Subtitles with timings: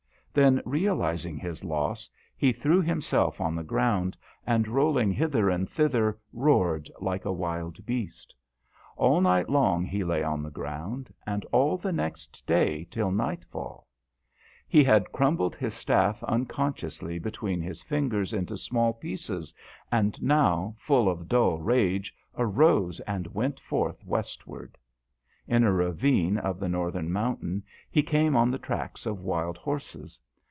[0.33, 4.47] Then, realizing his loss, he threw himself on the ground, DHOYA.
[4.47, 8.33] 193 and rolling hither and thither, roared like a wild beast.
[8.95, 13.43] All night long he lay on the ground, and all the next day till night
[13.43, 13.89] fall.
[14.69, 19.53] He had crumbled his staff unconsciously between his fingers into small pieces,
[19.91, 24.77] and now, full of dull rage, arose and went forth westward.
[25.47, 30.17] In a ravine of the northern mountain he came on the tracks of wild horses.